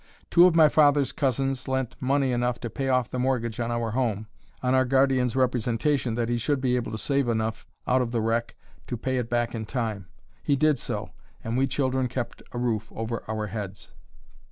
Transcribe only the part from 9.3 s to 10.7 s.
in time. He